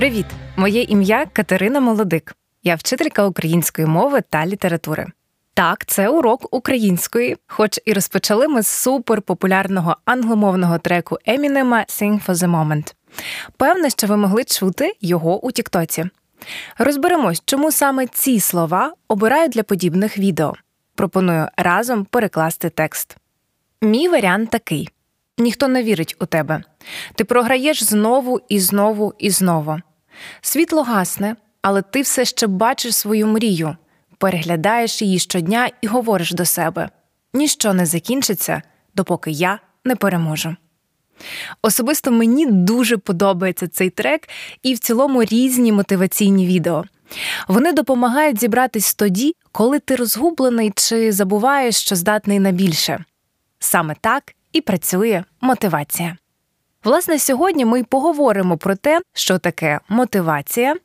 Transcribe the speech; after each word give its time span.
Привіт! 0.00 0.26
Моє 0.56 0.82
ім'я 0.82 1.26
Катерина 1.32 1.80
Молодик. 1.80 2.36
Я 2.62 2.74
вчителька 2.74 3.26
української 3.26 3.86
мови 3.86 4.22
та 4.30 4.46
літератури. 4.46 5.06
Так, 5.54 5.86
це 5.86 6.08
урок 6.08 6.54
української, 6.54 7.36
хоч 7.46 7.80
і 7.84 7.92
розпочали 7.92 8.48
ми 8.48 8.62
з 8.62 8.66
суперпопулярного 8.66 9.96
англомовного 10.04 10.78
треку 10.78 11.18
Емінема 11.26 11.78
«Sing 11.88 12.26
for 12.26 12.34
the 12.34 12.50
Moment». 12.50 12.94
Певне, 13.56 13.90
що 13.90 14.06
ви 14.06 14.16
могли 14.16 14.44
чути 14.44 14.92
його 15.00 15.44
у 15.44 15.52
Тіктоці. 15.52 16.04
Розберемось, 16.78 17.42
чому 17.44 17.72
саме 17.72 18.06
ці 18.06 18.40
слова 18.40 18.94
обирають 19.08 19.52
для 19.52 19.62
подібних 19.62 20.18
відео. 20.18 20.54
Пропоную 20.94 21.48
разом 21.56 22.04
перекласти 22.04 22.70
текст. 22.70 23.16
Мій 23.82 24.08
варіант 24.08 24.50
такий: 24.50 24.88
ніхто 25.38 25.68
не 25.68 25.82
вірить 25.82 26.16
у 26.20 26.26
тебе. 26.26 26.62
Ти 27.14 27.24
програєш 27.24 27.84
знову 27.84 28.40
і 28.48 28.60
знову 28.60 29.14
і 29.18 29.30
знову. 29.30 29.80
Світло 30.40 30.82
гасне, 30.82 31.36
але 31.62 31.82
ти 31.82 32.02
все 32.02 32.24
ще 32.24 32.46
бачиш 32.46 32.96
свою 32.96 33.26
мрію, 33.26 33.76
переглядаєш 34.18 35.02
її 35.02 35.18
щодня 35.18 35.70
і 35.80 35.86
говориш 35.86 36.32
до 36.32 36.44
себе: 36.44 36.88
ніщо 37.32 37.72
не 37.74 37.86
закінчиться, 37.86 38.62
допоки 38.94 39.30
я 39.30 39.58
не 39.84 39.96
переможу. 39.96 40.56
Особисто 41.62 42.10
мені 42.10 42.46
дуже 42.46 42.96
подобається 42.96 43.68
цей 43.68 43.90
трек 43.90 44.28
і 44.62 44.74
в 44.74 44.78
цілому 44.78 45.24
різні 45.24 45.72
мотиваційні 45.72 46.46
відео. 46.46 46.84
Вони 47.48 47.72
допомагають 47.72 48.40
зібратись 48.40 48.94
тоді, 48.94 49.36
коли 49.52 49.78
ти 49.78 49.96
розгублений 49.96 50.72
чи 50.76 51.12
забуваєш, 51.12 51.76
що 51.76 51.96
здатний 51.96 52.38
на 52.38 52.50
більше. 52.50 53.04
Саме 53.58 53.96
так 54.00 54.34
і 54.52 54.60
працює 54.60 55.24
мотивація. 55.40 56.16
Власне, 56.84 57.18
сьогодні 57.18 57.64
ми 57.64 57.84
поговоримо 57.84 58.56
про 58.56 58.76
те, 58.76 59.00
що 59.14 59.38
таке 59.38 59.80
мотивація. 59.88 60.76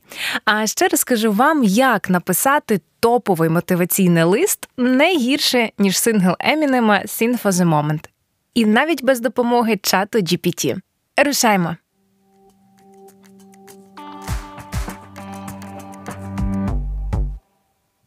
А 0.45 0.67
ще 0.67 0.87
розкажу 0.87 1.31
вам, 1.31 1.63
як 1.63 2.09
написати 2.09 2.81
топовий 2.99 3.49
мотиваційний 3.49 4.23
лист 4.23 4.69
не 4.77 5.17
гірше, 5.17 5.69
ніж 5.77 5.97
сингл 5.97 6.35
Емінема 6.39 6.95
«Sing 6.97 7.41
for 7.43 7.51
the 7.51 7.65
Moment». 7.69 8.09
І 8.53 8.65
навіть 8.65 9.03
без 9.03 9.19
допомоги 9.19 9.79
чату 9.81 10.19
GPT. 10.19 10.77
Рушаймо! 11.25 11.75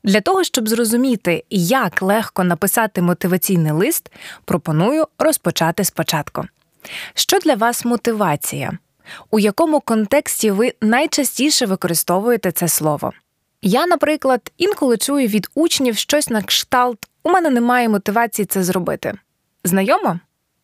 Для 0.04 0.20
того, 0.20 0.44
щоб 0.44 0.68
зрозуміти, 0.68 1.44
як 1.50 2.02
легко 2.02 2.44
написати 2.44 3.02
мотиваційний 3.02 3.72
лист, 3.72 4.12
пропоную 4.44 5.06
розпочати 5.18 5.84
спочатку. 5.84 6.44
Що 7.14 7.38
для 7.38 7.54
вас 7.54 7.84
мотивація? 7.84 8.78
У 9.30 9.38
якому 9.38 9.80
контексті 9.80 10.50
ви 10.50 10.72
найчастіше 10.80 11.66
використовуєте 11.66 12.52
це 12.52 12.68
слово? 12.68 13.12
Я, 13.62 13.86
наприклад, 13.86 14.52
інколи 14.56 14.96
чую 14.96 15.26
від 15.26 15.48
учнів 15.54 15.96
щось 15.96 16.30
на 16.30 16.42
кшталт 16.42 16.98
у 17.22 17.30
мене 17.30 17.50
немає 17.50 17.88
мотивації 17.88 18.46
це 18.46 18.62
зробити. 18.62 19.14
Знайомо? 19.64 20.20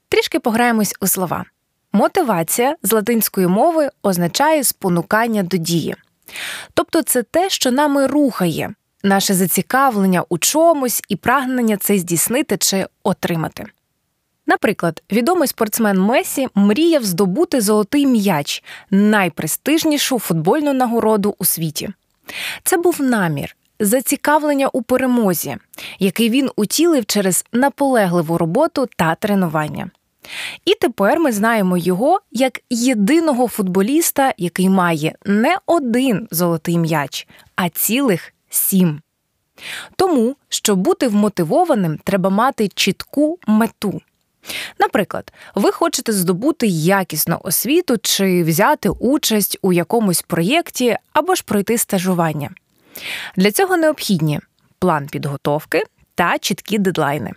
Трішки 0.09 0.41
пограємось 0.41 0.95
у 1.01 1.07
слова. 1.07 1.45
Мотивація 1.93 2.77
з 2.83 2.93
латинської 2.93 3.47
мови 3.47 3.91
означає 4.03 4.65
спонукання 4.65 5.43
до 5.43 5.57
дії. 5.57 5.95
Тобто 6.75 7.03
це 7.03 7.23
те, 7.23 7.51
що 7.51 7.71
нами 7.71 8.07
рухає, 8.07 8.75
наше 9.03 9.35
зацікавлення 9.35 10.25
у 10.29 10.39
чомусь 10.39 11.03
і 11.09 11.17
прагнення 11.17 11.77
це 11.77 11.99
здійснити 11.99 12.57
чи 12.57 12.87
отримати. 13.03 13.67
Наприклад, 14.47 15.03
відомий 15.13 15.49
спортсмен 15.49 16.01
Месі 16.01 16.49
мріяв 16.55 17.05
здобути 17.05 17.61
золотий 17.61 18.07
м'яч, 18.07 18.63
найпрестижнішу 18.91 20.19
футбольну 20.19 20.73
нагороду 20.73 21.35
у 21.39 21.45
світі. 21.45 21.89
Це 22.65 22.77
був 22.77 23.03
намір, 23.03 23.57
зацікавлення 23.81 24.69
у 24.69 24.83
перемозі, 24.83 25.57
який 25.99 26.31
він 26.31 26.51
утілив 26.57 27.07
через 27.07 27.45
наполегливу 27.53 28.39
роботу 28.39 28.89
та 28.97 29.15
тренування. 29.15 29.91
І 30.65 30.75
тепер 30.75 31.21
ми 31.21 31.33
знаємо 31.33 31.77
його 31.77 32.21
як 32.33 32.61
єдиного 32.71 33.49
футболіста, 33.49 34.35
який 34.39 34.69
має 34.69 35.15
не 35.25 35.59
один 35.67 36.29
золотий 36.31 36.79
м'яч, 36.79 37.29
а 37.57 37.69
цілих 37.69 38.33
сім. 38.51 39.01
Тому, 39.97 40.37
щоб 40.49 40.79
бути 40.79 41.09
вмотивованим, 41.09 41.99
треба 42.05 42.31
мати 42.31 42.69
чітку 42.69 43.39
мету. 43.47 44.01
Наприклад, 44.79 45.33
ви 45.55 45.73
хочете 45.73 46.13
здобути 46.13 46.67
якісну 46.67 47.39
освіту 47.43 47.99
чи 48.03 48.43
взяти 48.43 48.89
участь 48.89 49.59
у 49.63 49.73
якомусь 49.73 50.23
проєкті 50.23 50.97
або 51.13 51.35
ж 51.35 51.45
пройти 51.47 51.79
стажування. 51.79 52.51
Для 53.37 53.53
цього 53.53 53.77
необхідні 53.77 54.41
план 54.79 55.07
підготовки 55.07 55.83
та 56.15 56.39
чіткі 56.39 56.79
дедлайни. 56.79 57.33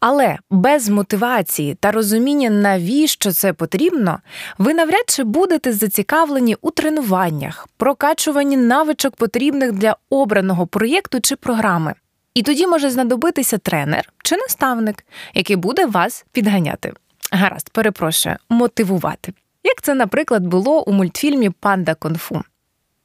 Але 0.00 0.38
без 0.50 0.88
мотивації 0.88 1.74
та 1.74 1.92
розуміння, 1.92 2.50
навіщо 2.50 3.32
це 3.32 3.52
потрібно, 3.52 4.18
ви 4.58 4.74
навряд 4.74 5.04
чи 5.06 5.24
будете 5.24 5.72
зацікавлені 5.72 6.56
у 6.60 6.70
тренуваннях, 6.70 7.68
прокачуванні 7.76 8.56
навичок 8.56 9.16
потрібних 9.16 9.72
для 9.72 9.96
обраного 10.10 10.66
проєкту 10.66 11.20
чи 11.20 11.36
програми. 11.36 11.94
І 12.38 12.42
тоді 12.42 12.66
може 12.66 12.90
знадобитися 12.90 13.58
тренер 13.58 14.12
чи 14.22 14.36
наставник, 14.36 15.04
який 15.34 15.56
буде 15.56 15.86
вас 15.86 16.26
підганяти. 16.32 16.92
Гаразд, 17.32 17.70
перепрошую, 17.70 18.36
мотивувати. 18.48 19.32
Як 19.64 19.82
це, 19.82 19.94
наприклад, 19.94 20.46
було 20.46 20.82
у 20.82 20.92
мультфільмі 20.92 21.50
Панда 21.50 21.94
Конфу. 21.94 22.42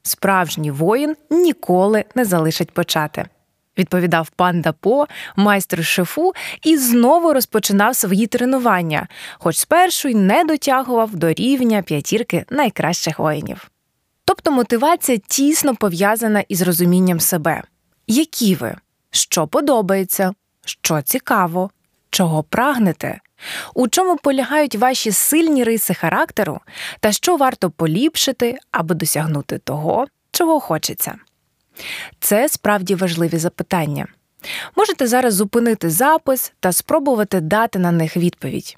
Справжній 0.03 0.71
воїн 0.71 1.15
ніколи 1.29 2.05
не 2.15 2.25
залишить 2.25 2.71
почати. 2.71 3.25
Відповідав 3.77 4.29
панда 4.29 4.71
По, 4.71 5.07
майстер 5.35 5.85
шефу, 5.85 6.33
і 6.63 6.77
знову 6.77 7.33
розпочинав 7.33 7.95
свої 7.95 8.27
тренування, 8.27 9.07
хоч 9.39 9.57
спершу 9.57 10.09
й 10.09 10.15
не 10.15 10.43
дотягував 10.43 11.15
до 11.15 11.33
рівня 11.33 11.81
п'ятірки 11.81 12.45
найкращих 12.49 13.19
воїнів. 13.19 13.71
Тобто 14.25 14.51
мотивація 14.51 15.17
тісно 15.27 15.75
пов'язана 15.75 16.43
із 16.47 16.61
розумінням 16.61 17.19
себе. 17.19 17.63
Які 18.07 18.55
ви? 18.55 18.75
Що 19.15 19.47
подобається, 19.47 20.33
що 20.65 21.01
цікаво, 21.01 21.69
чого 22.09 22.43
прагнете, 22.43 23.19
у 23.73 23.87
чому 23.87 24.17
полягають 24.17 24.75
ваші 24.75 25.11
сильні 25.11 25.63
риси 25.63 25.93
характеру, 25.93 26.59
та 26.99 27.11
що 27.11 27.37
варто 27.37 27.69
поліпшити, 27.69 28.57
аби 28.71 28.95
досягнути 28.95 29.57
того, 29.57 30.07
чого 30.31 30.59
хочеться. 30.59 31.15
Це 32.19 32.49
справді 32.49 32.95
важливі 32.95 33.37
запитання. 33.37 34.07
Можете 34.75 35.07
зараз 35.07 35.33
зупинити 35.33 35.89
запис 35.89 36.53
та 36.59 36.71
спробувати 36.71 37.41
дати 37.41 37.79
на 37.79 37.91
них 37.91 38.17
відповідь. 38.17 38.77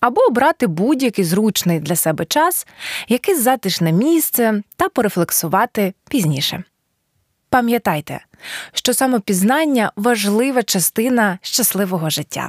Або 0.00 0.20
обрати 0.20 0.66
будь-який 0.66 1.24
зручний 1.24 1.80
для 1.80 1.96
себе 1.96 2.24
час, 2.24 2.66
якесь 3.08 3.42
затишне 3.42 3.92
місце 3.92 4.62
та 4.76 4.88
порефлексувати 4.88 5.94
пізніше. 6.10 6.64
Пам'ятайте, 7.54 8.20
що 8.72 8.94
самопізнання 8.94 9.92
важлива 9.96 10.62
частина 10.62 11.38
щасливого 11.42 12.10
життя. 12.10 12.48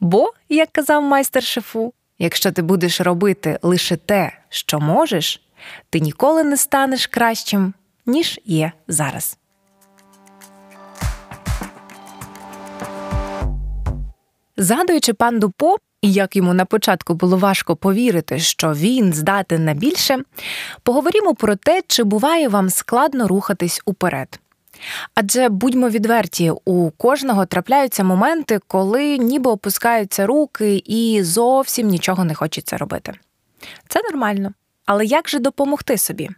Бо, 0.00 0.32
як 0.48 0.72
казав 0.72 1.02
майстер 1.02 1.42
шефу, 1.42 1.92
якщо 2.18 2.52
ти 2.52 2.62
будеш 2.62 3.00
робити 3.00 3.58
лише 3.62 3.96
те, 3.96 4.32
що 4.48 4.80
можеш, 4.80 5.42
ти 5.90 6.00
ніколи 6.00 6.44
не 6.44 6.56
станеш 6.56 7.06
кращим, 7.06 7.74
ніж 8.06 8.40
є 8.44 8.72
зараз. 8.88 9.38
Згадуючи 14.56 15.14
панду 15.14 15.50
По, 15.50 15.76
і 16.06 16.12
як 16.12 16.36
йому 16.36 16.54
на 16.54 16.64
початку 16.64 17.14
було 17.14 17.36
важко 17.36 17.76
повірити, 17.76 18.38
що 18.38 18.72
він 18.72 19.12
здатен 19.12 19.64
на 19.64 19.74
більше, 19.74 20.18
поговоримо 20.82 21.34
про 21.34 21.56
те, 21.56 21.82
чи 21.86 22.04
буває 22.04 22.48
вам 22.48 22.70
складно 22.70 23.28
рухатись 23.28 23.80
уперед. 23.84 24.40
Адже 25.14 25.48
будьмо 25.48 25.88
відверті, 25.88 26.52
у 26.64 26.90
кожного 26.90 27.46
трапляються 27.46 28.04
моменти, 28.04 28.60
коли 28.66 29.18
ніби 29.18 29.50
опускаються 29.50 30.26
руки 30.26 30.82
і 30.84 31.22
зовсім 31.22 31.88
нічого 31.88 32.24
не 32.24 32.34
хочеться 32.34 32.76
робити. 32.76 33.12
Це 33.88 34.00
нормально. 34.10 34.52
Але 34.86 35.04
як 35.04 35.28
же 35.28 35.38
допомогти 35.38 35.98
собі? 35.98 36.30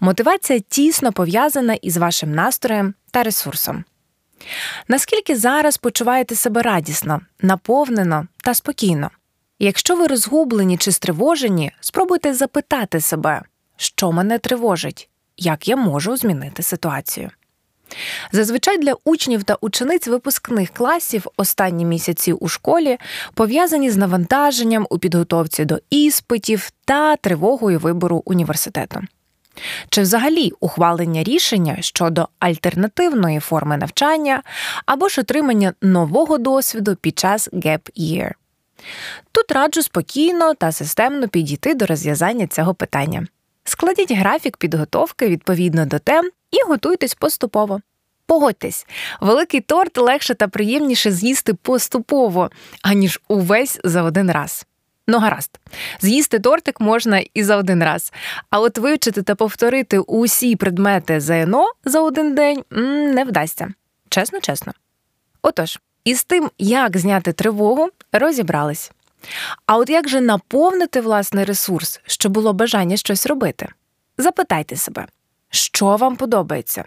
Мотивація 0.00 0.60
тісно 0.60 1.12
пов'язана 1.12 1.74
із 1.74 1.96
вашим 1.96 2.34
настроєм 2.34 2.94
та 3.10 3.22
ресурсом. 3.22 3.84
Наскільки 4.88 5.36
зараз 5.36 5.76
почуваєте 5.76 6.34
себе 6.34 6.62
радісно, 6.62 7.20
наповнено 7.40 8.26
та 8.44 8.54
спокійно? 8.54 9.10
Якщо 9.58 9.96
ви 9.96 10.06
розгублені 10.06 10.76
чи 10.76 10.92
стривожені, 10.92 11.72
спробуйте 11.80 12.34
запитати 12.34 13.00
себе, 13.00 13.42
що 13.76 14.12
мене 14.12 14.38
тривожить, 14.38 15.08
як 15.36 15.68
я 15.68 15.76
можу 15.76 16.16
змінити 16.16 16.62
ситуацію. 16.62 17.30
Зазвичай 18.32 18.78
для 18.78 18.94
учнів 19.04 19.44
та 19.44 19.56
учениць 19.60 20.08
випускних 20.08 20.70
класів 20.70 21.26
останні 21.36 21.84
місяці 21.84 22.32
у 22.32 22.48
школі 22.48 22.98
пов'язані 23.34 23.90
з 23.90 23.96
навантаженням 23.96 24.86
у 24.90 24.98
підготовці 24.98 25.64
до 25.64 25.78
іспитів 25.90 26.70
та 26.84 27.16
тривогою 27.16 27.78
вибору 27.78 28.22
університету. 28.24 29.00
Чи 29.88 30.02
взагалі 30.02 30.52
ухвалення 30.60 31.22
рішення 31.22 31.76
щодо 31.80 32.28
альтернативної 32.38 33.40
форми 33.40 33.76
навчання 33.76 34.42
або 34.86 35.08
ж 35.08 35.20
отримання 35.20 35.72
нового 35.82 36.38
досвіду 36.38 36.96
під 36.96 37.18
час 37.18 37.50
gap 37.52 37.80
year? 37.98 38.32
Тут 39.32 39.52
раджу 39.52 39.82
спокійно 39.82 40.54
та 40.54 40.72
системно 40.72 41.28
підійти 41.28 41.74
до 41.74 41.86
розв'язання 41.86 42.46
цього 42.46 42.74
питання. 42.74 43.26
Складіть 43.64 44.12
графік 44.12 44.56
підготовки 44.56 45.28
відповідно 45.28 45.86
до 45.86 45.98
тем 45.98 46.30
і 46.50 46.68
готуйтесь 46.68 47.14
поступово. 47.14 47.80
Погодьтесь, 48.26 48.86
великий 49.20 49.60
торт 49.60 49.98
легше 49.98 50.34
та 50.34 50.48
приємніше 50.48 51.10
з'їсти 51.10 51.54
поступово, 51.54 52.50
аніж 52.82 53.20
увесь 53.28 53.80
за 53.84 54.02
один 54.02 54.30
раз. 54.30 54.66
Ну, 55.06 55.18
гаразд, 55.18 55.60
з'їсти 56.00 56.38
тортик 56.38 56.80
можна 56.80 57.22
і 57.34 57.44
за 57.44 57.56
один 57.56 57.84
раз, 57.84 58.12
а 58.50 58.60
от 58.60 58.78
вивчити 58.78 59.22
та 59.22 59.34
повторити 59.34 59.98
усі 59.98 60.56
предмети 60.56 61.20
ЗНО 61.20 61.72
за 61.84 62.00
один 62.00 62.34
день 62.34 62.64
не 63.14 63.24
вдасться. 63.24 63.68
Чесно, 64.08 64.40
чесно. 64.40 64.72
Отож, 65.42 65.78
із 66.04 66.24
тим, 66.24 66.50
як 66.58 66.96
зняти 66.96 67.32
тривогу, 67.32 67.88
розібрались. 68.12 68.92
А 69.66 69.76
от 69.76 69.90
як 69.90 70.08
же 70.08 70.20
наповнити 70.20 71.00
власний 71.00 71.44
ресурс, 71.44 72.00
щоб 72.06 72.32
було 72.32 72.52
бажання 72.52 72.96
щось 72.96 73.26
робити? 73.26 73.68
Запитайте 74.18 74.76
себе, 74.76 75.06
що 75.50 75.96
вам 75.96 76.16
подобається, 76.16 76.84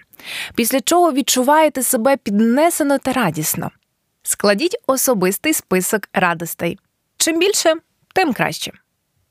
після 0.55 0.81
чого 0.81 1.11
відчуваєте 1.11 1.83
себе 1.83 2.17
піднесено 2.17 2.97
та 2.97 3.13
радісно. 3.13 3.71
Складіть 4.23 4.77
особистий 4.87 5.53
список 5.53 6.09
радостей. 6.13 6.79
Чим 7.17 7.39
більше, 7.39 7.73
тим 8.15 8.33
краще. 8.33 8.71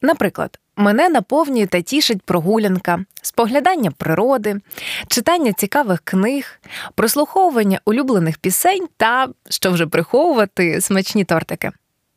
Наприклад, 0.02 0.58
мене 0.76 1.08
наповнює 1.08 1.66
та 1.66 1.80
тішить 1.80 2.22
прогулянка, 2.22 3.04
споглядання 3.22 3.90
природи, 3.90 4.60
читання 5.08 5.52
цікавих 5.52 6.00
книг, 6.04 6.60
прослуховування 6.94 7.80
улюблених 7.84 8.38
пісень 8.38 8.88
та, 8.96 9.28
що 9.50 9.70
вже 9.70 9.86
приховувати, 9.86 10.80
смачні 10.80 11.24
тортики. 11.24 11.70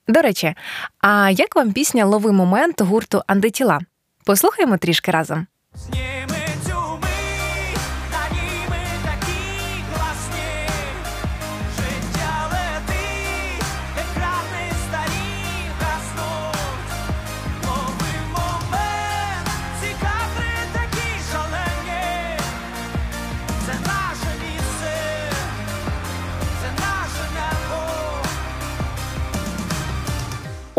До 0.08 0.22
речі, 0.22 0.56
а 1.02 1.30
як 1.30 1.56
вам 1.56 1.72
пісня 1.72 2.06
Лови 2.06 2.32
момент 2.32 2.82
гурту 2.82 3.22
Антитіла? 3.28 3.80
Послухаємо 4.26 4.78
трішки 4.78 5.12
разом. 5.12 5.48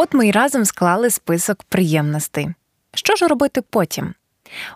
От 0.01 0.15
ми 0.15 0.29
й 0.29 0.31
разом 0.31 0.65
склали 0.65 1.11
список 1.11 1.63
приємностей. 1.63 2.49
Що 2.95 3.17
ж 3.17 3.29
робити 3.29 3.63
потім? 3.71 4.15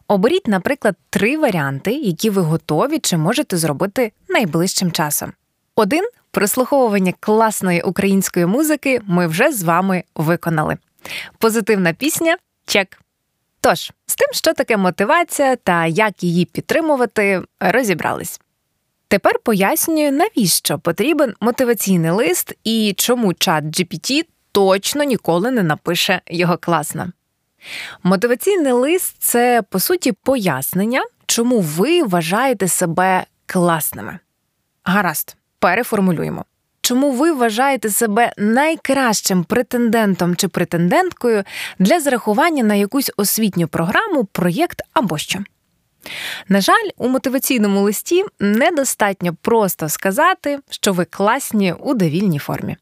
Оберіть, 0.09 0.49
наприклад, 0.49 0.97
три 1.11 1.39
варіанти, 1.39 1.93
які 1.93 2.31
ви 2.31 2.43
готові 2.43 2.99
чи 2.99 3.17
можете 3.17 3.57
зробити 3.57 4.13
найближчим 4.29 4.93
часом. 4.93 5.33
Один 5.77 6.05
прослуховування 6.31 7.15
класної 7.21 7.83
української 7.83 8.47
музики 8.47 9.01
ми 9.07 9.27
вже 9.27 9.53
з 9.53 9.63
вами 9.63 10.05
виконали. 10.15 10.77
Позитивна 11.39 11.93
пісня 11.93 12.37
чек. 12.67 13.01
Тож, 13.61 13.93
з 14.07 14.17
тим, 14.17 14.29
що 14.33 14.53
таке 14.53 14.77
мотивація 14.77 15.57
та 15.57 15.87
як 15.87 16.23
її 16.23 16.45
підтримувати, 16.45 17.43
розібрались. 17.61 18.41
Тепер 19.09 19.39
пояснюю, 19.39 20.13
навіщо 20.13 20.79
потрібен 20.79 21.35
мотиваційний 21.41 22.11
лист 22.11 22.55
і 22.65 22.95
чому 22.97 23.35
чат 23.35 23.65
GPT 23.65 24.25
точно 24.53 25.05
ніколи 25.05 25.51
не 25.51 25.63
напише 25.63 26.21
його 26.27 26.59
класно. 26.59 27.13
Мотиваційний 28.03 28.73
лист 28.73 29.17
це, 29.19 29.63
по 29.71 29.81
суті, 29.81 30.13
пояснення, 30.13 31.03
чому 31.27 31.61
ви 31.61 32.03
вважаєте 32.03 32.69
себе 32.69 33.25
класними. 33.47 34.19
Гаразд, 34.85 35.37
переформулюємо. 35.59 36.45
Чому 36.81 37.13
ви 37.13 37.33
вважаєте 37.33 37.91
себе 37.91 38.33
найкращим 38.37 39.45
претендентом 39.45 40.37
чи 40.37 40.49
претенденткою 40.49 41.45
для 41.79 42.01
зарахування 42.01 42.63
на 42.65 42.75
якусь 42.75 43.11
освітню 43.17 43.69
програму, 43.69 44.25
проєкт 44.25 44.83
або 44.93 45.19
що? 45.19 45.39
На 46.49 46.61
жаль, 46.61 46.89
у 46.97 47.09
мотиваційному 47.09 47.81
листі 47.81 48.25
недостатньо 48.41 49.37
просто 49.43 49.89
сказати, 49.89 50.59
що 50.71 50.93
ви 50.93 51.05
класні 51.05 51.73
у 51.73 51.95
довільній 51.95 52.39
формі. 52.39 52.77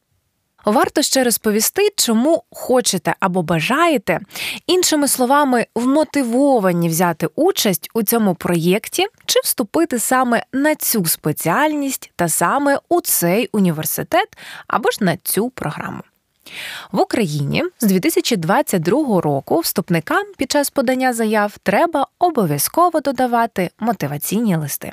Варто 0.65 1.03
ще 1.03 1.25
розповісти, 1.25 1.89
чому 1.97 2.45
хочете 2.51 3.15
або 3.21 3.43
бажаєте, 3.43 4.21
іншими 4.67 5.09
словами, 5.09 5.67
вмотивовані 5.75 6.89
взяти 6.89 7.29
участь 7.35 7.91
у 7.95 8.03
цьому 8.03 8.35
проєкті 8.35 9.07
чи 9.27 9.41
вступити 9.45 9.99
саме 9.99 10.43
на 10.53 10.75
цю 10.75 11.05
спеціальність 11.05 12.12
та 12.17 12.29
саме 12.29 12.79
у 12.89 13.01
цей 13.01 13.49
університет 13.53 14.29
або 14.67 14.91
ж 14.91 15.05
на 15.05 15.17
цю 15.17 15.51
програму. 15.51 16.02
В 16.93 17.00
Україні 17.00 17.64
з 17.81 17.87
2022 17.87 19.21
року 19.21 19.61
вступникам 19.61 20.26
під 20.37 20.50
час 20.50 20.71
подання 20.71 21.12
заяв 21.12 21.59
треба 21.62 22.07
обов'язково 22.19 23.00
додавати 23.00 23.71
мотиваційні 23.79 24.57
листи. 24.57 24.93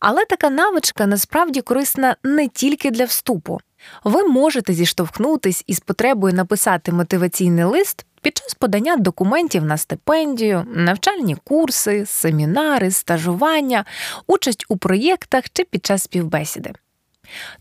Але 0.00 0.24
така 0.24 0.50
навичка 0.50 1.06
насправді 1.06 1.60
корисна 1.60 2.16
не 2.24 2.48
тільки 2.48 2.90
для 2.90 3.04
вступу. 3.04 3.60
Ви 4.04 4.24
можете 4.24 4.72
зіштовхнутись 4.72 5.64
із 5.66 5.80
потребою 5.80 6.34
написати 6.34 6.92
мотиваційний 6.92 7.64
лист 7.64 8.06
під 8.22 8.36
час 8.36 8.54
подання 8.54 8.96
документів 8.96 9.64
на 9.64 9.76
стипендію, 9.76 10.66
навчальні 10.74 11.36
курси, 11.44 12.06
семінари, 12.06 12.90
стажування, 12.90 13.84
участь 14.26 14.64
у 14.68 14.76
проєктах 14.76 15.44
чи 15.52 15.64
під 15.64 15.86
час 15.86 16.02
співбесіди. 16.02 16.72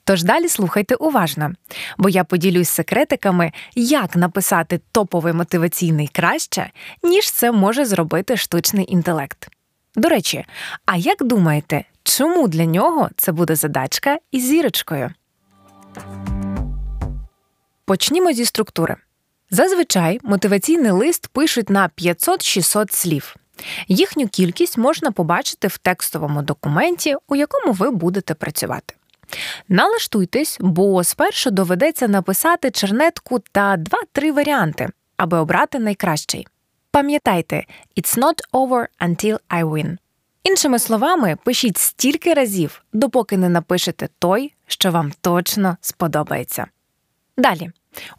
Тож 0.03 0.23
далі 0.23 0.49
слухайте 0.49 0.95
уважно, 0.95 1.51
бо 1.97 2.09
я 2.09 2.23
поділюсь 2.23 2.69
секретиками, 2.69 3.51
як 3.75 4.15
написати 4.15 4.81
топовий 4.91 5.33
мотиваційний 5.33 6.07
краще, 6.07 6.71
ніж 7.03 7.31
це 7.31 7.51
може 7.51 7.85
зробити 7.85 8.37
штучний 8.37 8.93
інтелект. 8.93 9.47
До 9.95 10.09
речі, 10.09 10.45
а 10.85 10.97
як 10.97 11.23
думаєте, 11.23 11.83
чому 12.03 12.47
для 12.47 12.65
нього 12.65 13.09
це 13.17 13.31
буде 13.31 13.55
задачка 13.55 14.17
із 14.31 14.47
зірочкою? 14.47 15.13
Почнімо 17.85 18.33
зі 18.33 18.45
структури. 18.45 18.95
Зазвичай 19.51 20.19
мотиваційний 20.23 20.91
лист 20.91 21.27
пишуть 21.27 21.69
на 21.69 21.89
500-600 21.97 22.91
слів. 22.91 23.35
Їхню 23.87 24.27
кількість 24.27 24.77
можна 24.77 25.11
побачити 25.11 25.67
в 25.67 25.77
текстовому 25.77 26.41
документі, 26.41 27.15
у 27.27 27.35
якому 27.35 27.73
ви 27.73 27.91
будете 27.91 28.33
працювати. 28.33 28.95
Налаштуйтесь, 29.69 30.57
бо 30.59 31.03
спершу 31.03 31.51
доведеться 31.51 32.07
написати 32.07 32.71
чернетку 32.71 33.39
та 33.51 33.77
2-3 34.15 34.31
варіанти, 34.33 34.89
аби 35.17 35.37
обрати 35.37 35.79
найкращий. 35.79 36.47
Пам'ятайте, 36.91 37.63
it's 37.97 38.17
not 38.17 38.39
over 38.53 38.85
until 38.99 39.39
I 39.49 39.63
win. 39.63 39.97
Іншими 40.43 40.79
словами, 40.79 41.37
пишіть 41.43 41.77
стільки 41.77 42.33
разів, 42.33 42.81
допоки 42.93 43.37
не 43.37 43.49
напишете 43.49 44.09
той, 44.19 44.53
що 44.67 44.91
вам 44.91 45.11
точно 45.21 45.77
сподобається. 45.81 46.67
Далі. 47.41 47.71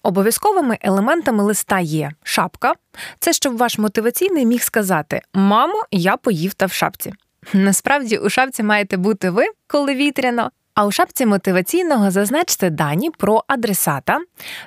Обов'язковими 0.03 0.79
елементами 0.81 1.43
листа 1.43 1.81
є 1.81 2.13
шапка 2.23 2.75
це 3.19 3.33
щоб 3.33 3.57
ваш 3.57 3.79
мотиваційний 3.79 4.47
міг 4.47 4.63
сказати 4.63 5.23
Мамо, 5.35 5.83
я 5.91 6.17
поїв 6.17 6.55
та 6.55 6.67
в 6.67 6.73
шапці. 6.73 7.13
Насправді 7.53 8.19
у 8.19 8.31
шапці 8.31 8.63
маєте 8.63 8.97
бути 8.97 9.31
ви, 9.31 9.47
коли 9.67 9.95
вітряно. 9.95 10.51
А 10.75 10.87
у 10.87 10.91
шапці 10.91 11.27
мотиваційного 11.27 12.11
зазначте 12.11 12.71
дані 12.71 13.11
про 13.11 13.45
адресата, 13.47 14.21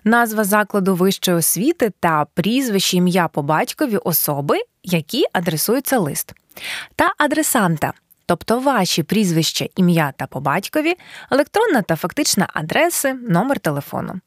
назва 0.04 0.44
закладу 0.44 0.96
вищої 0.96 1.38
освіти 1.38 1.92
та 2.00 2.26
прізвище 2.34 2.98
ім'я 2.98 3.28
по 3.28 3.42
батькові 3.42 3.98
особи, 3.98 4.58
які 4.84 5.26
адресується 5.34 6.00
лист, 6.00 6.34
та 6.96 7.12
адресанта, 7.18 7.94
тобто 8.26 8.60
ваші 8.60 9.04
прізвище, 9.04 9.70
ім'я 9.76 10.14
та 10.18 10.28
по 10.28 10.40
батькові, 10.40 10.94
електронна 11.32 11.82
та 11.82 11.96
фактична 11.96 12.50
адреси, 12.54 13.14
номер 13.14 13.60
телефону. 13.60 14.20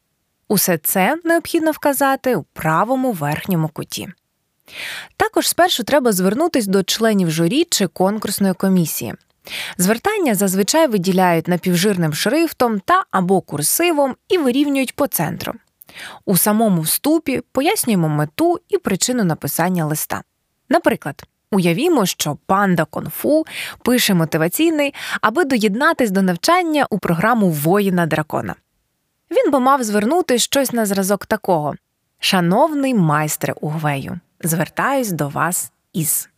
Усе 0.49 0.78
це 0.78 1.17
необхідно 1.25 1.71
вказати 1.71 2.37
у 2.37 2.43
правому 2.43 3.12
верхньому 3.12 3.69
куті. 3.69 4.09
Також 5.17 5.49
спершу 5.49 5.85
треба 5.85 6.12
звернутися 6.12 6.71
до 6.71 6.83
членів 6.83 7.31
журі 7.31 7.64
чи 7.71 7.87
конкурсної 7.87 8.55
комісії. 8.55 9.14
Звертання 9.78 10.35
зазвичай 10.35 10.87
виділяють 10.87 11.49
напівжирним 11.49 12.14
шрифтом 12.14 12.81
та 12.81 13.05
або 13.11 13.40
курсивом 13.40 14.17
і 14.28 14.38
вирівнюють 14.38 14.97
по 14.97 15.07
центру. 15.07 15.52
У 16.25 16.37
самому 16.37 16.83
вступі 16.83 17.43
пояснюємо 17.52 18.09
мету 18.09 18.61
і 18.69 18.78
причину 18.78 19.25
написання 19.25 19.87
листа. 19.87 20.23
Наприклад, 20.69 21.23
уявімо, 21.50 22.07
що 22.07 22.38
панда 22.47 22.85
Конфу 22.85 23.47
пише 23.83 24.14
мотиваційний, 24.14 24.95
аби 25.21 25.45
доєднатись 25.45 26.11
до 26.11 26.23
навчання 26.23 26.87
у 26.90 26.99
програму 26.99 27.50
Воїна 27.50 28.07
дракона. 28.07 28.55
Він 29.30 29.50
би 29.50 29.61
мав 29.61 29.82
звернути 29.82 30.38
щось 30.38 30.73
на 30.73 30.87
зразок 30.87 31.26
такого: 31.26 31.75
Шановний 32.20 32.94
майстре 32.94 33.54
Угвею, 33.61 34.20
звертаюсь 34.40 35.11
до 35.11 35.28
вас 35.28 35.73
із. 35.92 36.28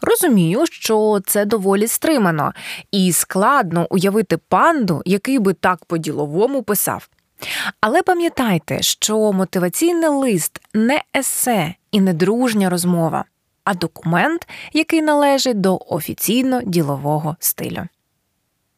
Розумію, 0.00 0.66
що 0.66 1.20
це 1.26 1.44
доволі 1.44 1.86
стримано, 1.86 2.52
і 2.90 3.12
складно 3.12 3.86
уявити 3.90 4.36
панду, 4.36 5.02
який 5.04 5.38
би 5.38 5.54
так 5.54 5.84
по-діловому 5.84 6.62
писав. 6.62 7.08
Але 7.80 8.02
пам'ятайте, 8.02 8.82
що 8.82 9.32
мотиваційний 9.32 10.08
лист 10.08 10.60
не 10.74 11.02
есе 11.16 11.74
і 11.90 12.00
не 12.00 12.12
дружня 12.12 12.70
розмова, 12.70 13.24
а 13.64 13.74
документ, 13.74 14.48
який 14.72 15.02
належить 15.02 15.60
до 15.60 15.78
офіційно 15.88 16.62
ділового 16.62 17.36
стилю. 17.40 17.86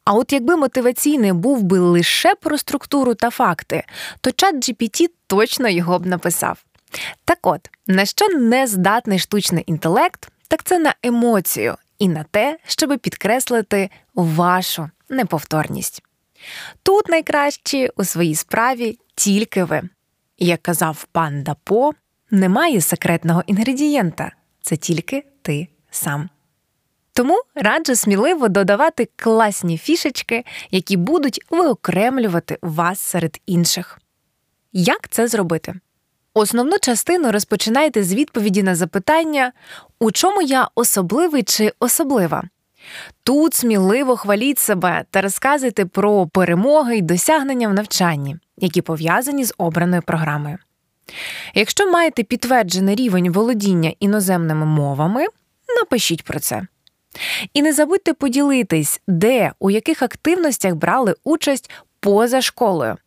А 0.09 0.13
от 0.13 0.33
якби 0.33 0.55
мотиваційний 0.55 1.33
був 1.33 1.63
би 1.63 1.79
лише 1.79 2.35
про 2.35 2.57
структуру 2.57 3.15
та 3.15 3.29
факти, 3.29 3.83
то 4.21 4.31
чат 4.31 4.55
GPT 4.55 5.07
точно 5.27 5.69
його 5.69 5.99
б 5.99 6.05
написав. 6.05 6.63
Так 7.25 7.39
от, 7.41 7.69
на 7.87 8.05
що 8.05 8.27
не 8.27 8.67
здатний 8.67 9.19
штучний 9.19 9.63
інтелект, 9.67 10.29
так 10.47 10.63
це 10.63 10.79
на 10.79 10.95
емоцію 11.03 11.75
і 11.99 12.07
на 12.07 12.23
те, 12.23 12.59
щоб 12.67 12.99
підкреслити 12.99 13.89
вашу 14.15 14.89
неповторність. 15.09 16.03
Тут 16.83 17.09
найкраще 17.09 17.89
у 17.95 18.03
своїй 18.03 18.35
справі 18.35 18.99
тільки 19.15 19.63
ви. 19.63 19.81
Як 20.37 20.61
казав 20.61 21.07
пан 21.11 21.43
Дапо, 21.43 21.91
немає 22.31 22.81
секретного 22.81 23.43
інгредієнта, 23.47 24.31
це 24.61 24.77
тільки 24.77 25.23
ти 25.41 25.67
сам. 25.91 26.29
Тому 27.13 27.41
раджу 27.55 27.95
сміливо 27.95 28.47
додавати 28.47 29.09
класні 29.15 29.77
фішечки, 29.77 30.43
які 30.71 30.97
будуть 30.97 31.41
виокремлювати 31.49 32.57
вас 32.61 32.99
серед 32.99 33.39
інших. 33.45 33.99
Як 34.73 35.09
це 35.09 35.27
зробити? 35.27 35.73
Основну 36.33 36.77
частину 36.81 37.31
розпочинайте 37.31 38.03
з 38.03 38.13
відповіді 38.13 38.63
на 38.63 38.75
запитання, 38.75 39.51
у 39.99 40.11
чому 40.11 40.41
я 40.41 40.67
особливий 40.75 41.43
чи 41.43 41.73
особлива. 41.79 42.43
Тут 43.23 43.53
сміливо 43.53 44.17
хваліть 44.17 44.59
себе 44.59 45.05
та 45.11 45.21
розказуйте 45.21 45.85
про 45.85 46.27
перемоги 46.27 46.97
й 46.97 47.01
досягнення 47.01 47.67
в 47.67 47.73
навчанні, 47.73 48.37
які 48.57 48.81
пов'язані 48.81 49.45
з 49.45 49.53
обраною 49.57 50.01
програмою. 50.01 50.57
Якщо 51.53 51.91
маєте 51.91 52.23
підтверджений 52.23 52.95
рівень 52.95 53.31
володіння 53.31 53.93
іноземними 53.99 54.65
мовами, 54.65 55.25
напишіть 55.79 56.23
про 56.23 56.39
це. 56.39 56.67
І 57.53 57.61
не 57.61 57.73
забудьте 57.73 58.13
поділитись, 58.13 59.01
де, 59.07 59.51
у 59.59 59.69
яких 59.69 60.01
активностях 60.01 60.75
брали 60.75 61.15
участь 61.23 61.69
поза 61.99 62.41
школою. 62.41 62.97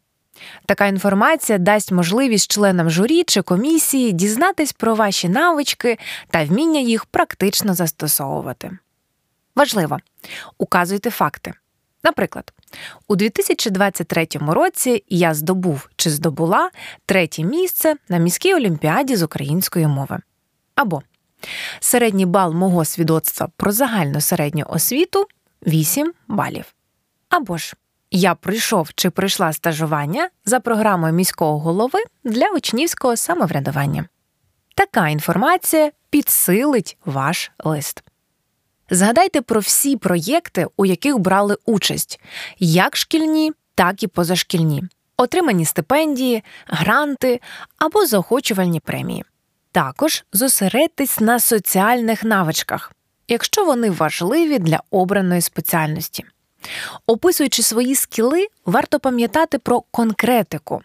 Така 0.67 0.87
інформація 0.87 1.59
дасть 1.59 1.93
можливість 1.93 2.53
членам 2.53 2.91
журі 2.91 3.25
чи 3.25 3.43
комісії 3.43 4.13
дізнатись 4.13 4.73
про 4.73 4.95
ваші 4.95 5.29
навички 5.29 5.99
та 6.31 6.45
вміння 6.45 6.81
їх 6.81 7.05
практично 7.05 7.75
застосовувати. 7.75 8.79
Важливо 9.57 9.99
указуйте 10.59 11.11
факти. 11.11 11.53
Наприклад, 12.05 12.53
у 13.09 13.17
2023 13.17 14.29
році 14.49 15.05
я 15.09 15.35
здобув 15.35 15.89
чи 15.97 16.11
здобула 16.11 16.71
третє 17.07 17.45
місце 17.45 17.95
на 18.09 18.19
міській 18.19 18.55
олімпіаді 18.55 19.17
з 19.17 19.23
української 19.23 19.87
мови. 19.87 20.19
Або 20.75 21.03
середній 21.81 22.27
бал 22.27 22.53
мого 22.53 22.85
свідоцтва 22.85 23.49
про 23.57 23.73
загальну 23.73 24.21
середню 24.21 24.67
освіту 24.69 25.27
8 25.67 26.13
балів. 26.29 26.75
Або 27.29 27.57
ж 27.57 27.75
я 28.11 28.35
прийшов 28.35 28.91
чи 28.95 29.11
прийшла 29.11 29.53
стажування 29.53 30.31
за 30.45 30.61
програмою 30.61 31.13
міського 31.13 31.59
голови 31.59 32.01
для 32.25 32.49
учнівського 32.49 33.17
самоврядування. 33.17 34.09
Така 34.75 35.09
інформація 35.09 35.91
підсилить 36.11 36.97
ваш 37.05 37.51
лист. 37.65 38.03
Згадайте 38.91 39.41
про 39.41 39.61
всі 39.61 39.97
проєкти, 39.97 40.67
у 40.77 40.87
яких 40.87 41.19
брали 41.19 41.57
участь, 41.67 42.21
як 42.59 42.97
шкільні, 42.97 43.53
так 43.75 44.03
і 44.03 44.07
позашкільні, 44.07 44.83
отримані 45.17 45.65
стипендії, 45.65 46.43
гранти 46.67 47.41
або 47.79 48.07
заохочувальні 48.07 48.81
премії. 48.81 49.25
Також 49.73 50.25
зосередьтесь 50.33 51.21
на 51.21 51.41
соціальних 51.41 52.25
навичках, 52.25 52.93
якщо 53.29 53.65
вони 53.65 53.91
важливі 53.91 54.59
для 54.59 54.81
обраної 54.91 55.41
спеціальності. 55.41 56.25
Описуючи 57.07 57.63
свої 57.63 57.95
скіли, 57.95 58.47
варто 58.67 59.01
пам'ятати 59.01 59.59
про 59.59 59.81
конкретику. 59.81 60.83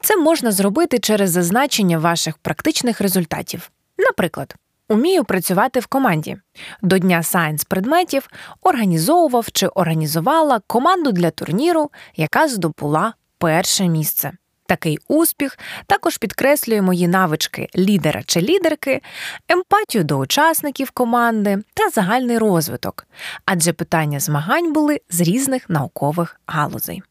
Це 0.00 0.16
можна 0.16 0.52
зробити 0.52 0.98
через 0.98 1.30
зазначення 1.30 1.98
ваших 1.98 2.38
практичних 2.38 3.00
результатів. 3.00 3.70
Наприклад, 3.98 4.54
умію 4.88 5.24
працювати 5.24 5.80
в 5.80 5.86
команді. 5.86 6.36
До 6.82 6.98
Дня 6.98 7.22
science 7.22 7.64
предметів 7.64 8.28
організовував 8.60 9.50
чи 9.52 9.66
організувала 9.66 10.60
команду 10.66 11.12
для 11.12 11.30
турніру, 11.30 11.90
яка 12.16 12.48
здобула 12.48 13.14
перше 13.38 13.88
місце. 13.88 14.32
Такий 14.70 14.98
успіх 15.08 15.58
також 15.86 16.18
підкреслює 16.18 16.82
мої 16.82 17.08
навички 17.08 17.68
лідера 17.76 18.22
чи 18.26 18.40
лідерки, 18.40 19.00
емпатію 19.48 20.04
до 20.04 20.16
учасників 20.16 20.90
команди 20.90 21.58
та 21.74 21.88
загальний 21.88 22.38
розвиток, 22.38 23.06
адже 23.44 23.72
питання 23.72 24.20
змагань 24.20 24.72
були 24.72 25.00
з 25.10 25.20
різних 25.20 25.70
наукових 25.70 26.40
галузей. 26.46 27.02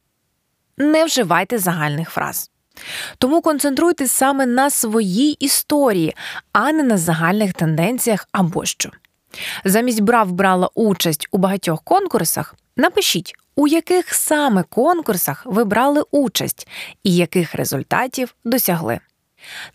Не 0.78 1.06
вживайте 1.06 1.58
загальних 1.58 2.10
фраз. 2.10 2.52
Тому 3.18 3.42
концентруйтесь 3.42 4.12
саме 4.12 4.46
на 4.46 4.70
своїй 4.70 5.32
історії, 5.32 6.16
а 6.52 6.72
не 6.72 6.84
на 6.84 6.98
загальних 6.98 7.54
тенденціях 7.54 8.28
або 8.32 8.66
що. 8.66 8.90
Замість 9.66 10.02
брав 10.02 10.32
брала 10.32 10.70
участь 10.76 11.28
у 11.32 11.38
багатьох 11.38 11.84
конкурсах, 11.84 12.56
напишіть, 12.78 13.34
у 13.60 13.68
яких 13.68 14.14
саме 14.14 14.64
конкурсах 14.64 15.46
ви 15.46 15.64
брали 15.64 16.04
участь 16.12 16.68
і 17.04 17.16
яких 17.16 17.56
результатів 17.56 18.36
досягли. 18.46 19.00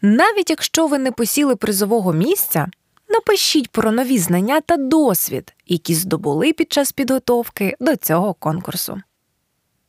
Навіть 0.03 0.50
якщо 0.50 0.87
ви 0.87 0.99
не 0.99 1.12
посіли 1.12 1.57
призового 1.57 2.12
місця, 2.12 2.67
напишіть 3.09 3.71
про 3.71 3.93
нові 3.93 4.19
знання 4.19 4.61
та 4.61 4.76
досвід, 4.76 5.55
які 5.67 5.95
здобули 5.95 6.53
під 6.53 6.73
час 6.73 6.93
підготовки 6.93 7.76
до 7.81 7.97
цього 7.97 8.35
конкурсу. 8.35 9.00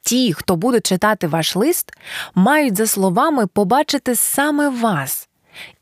Ті, 0.01 0.33
хто 0.33 0.55
буде 0.55 0.79
читати 0.79 1.27
ваш 1.27 1.55
лист, 1.55 1.93
мають 2.33 2.77
за 2.77 2.87
словами 2.87 3.47
побачити 3.47 4.15
саме 4.15 4.69
вас 4.69 5.29